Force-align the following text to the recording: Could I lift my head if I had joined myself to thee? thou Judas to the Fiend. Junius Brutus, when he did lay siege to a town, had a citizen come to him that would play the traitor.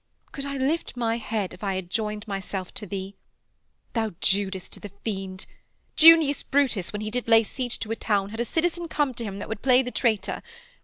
Could 0.31 0.47
I 0.47 0.57
lift 0.57 0.97
my 0.97 1.17
head 1.17 1.53
if 1.53 1.63
I 1.63 1.75
had 1.75 1.91
joined 1.91 2.27
myself 2.27 2.73
to 2.73 2.87
thee? 2.87 3.15
thou 3.93 4.15
Judas 4.19 4.67
to 4.69 4.79
the 4.79 4.89
Fiend. 5.05 5.45
Junius 5.95 6.41
Brutus, 6.41 6.91
when 6.91 7.03
he 7.03 7.11
did 7.11 7.27
lay 7.27 7.43
siege 7.43 7.77
to 7.81 7.91
a 7.91 7.95
town, 7.95 8.29
had 8.29 8.39
a 8.39 8.45
citizen 8.45 8.87
come 8.87 9.13
to 9.13 9.23
him 9.23 9.37
that 9.37 9.47
would 9.47 9.61
play 9.61 9.83
the 9.83 9.91
traitor. 9.91 10.41